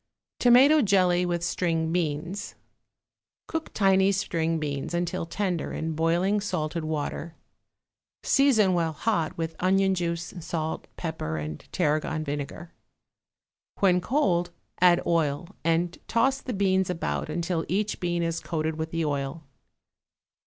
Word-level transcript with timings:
=Tomato 0.39 0.81
Jelly 0.81 1.27
with 1.27 1.43
String 1.43 1.91
Beans.= 1.91 2.55
Cook 3.47 3.71
tiny 3.71 4.11
string 4.11 4.57
beans 4.57 4.95
until 4.95 5.27
tender 5.27 5.73
in 5.73 5.93
boiling 5.93 6.41
salted 6.41 6.83
water; 6.83 7.35
season 8.23 8.73
while 8.73 8.93
hot 8.93 9.37
with 9.37 9.55
onion 9.59 9.93
juice, 9.93 10.33
salt, 10.39 10.87
pepper 10.97 11.37
and 11.37 11.63
tarragon 11.71 12.23
vinegar. 12.23 12.71
When 13.77 14.01
cold 14.01 14.49
add 14.81 15.03
oil 15.05 15.49
and 15.63 15.95
toss 16.07 16.41
the 16.41 16.53
beans 16.53 16.89
about 16.89 17.29
until 17.29 17.63
each 17.67 17.99
bean 17.99 18.23
is 18.23 18.39
coated 18.39 18.77
with 18.77 18.89
the 18.89 19.05
oil. 19.05 19.43